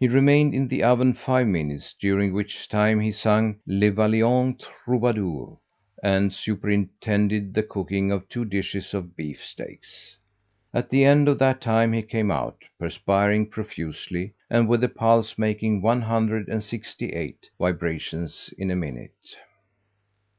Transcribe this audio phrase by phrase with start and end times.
[0.00, 5.58] He remained in the oven five minutes, during which time he sung Le Vaillant Troubadour,
[6.02, 10.16] and superintended the cooking of two dishes of beef steaks.
[10.72, 15.36] At the end of that time he came out, perspiring profusely, and with a pulse
[15.36, 19.34] making one hundred and sixty eight vibrations in a minute.